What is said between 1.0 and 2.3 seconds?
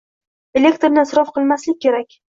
isrof qilmaslik kerak!